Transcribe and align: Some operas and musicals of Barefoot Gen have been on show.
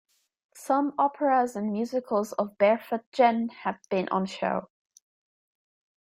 Some 0.55 0.95
operas 0.97 1.55
and 1.55 1.71
musicals 1.71 2.33
of 2.33 2.57
Barefoot 2.57 3.01
Gen 3.11 3.49
have 3.49 3.77
been 3.91 4.09
on 4.09 4.25
show. 4.25 4.67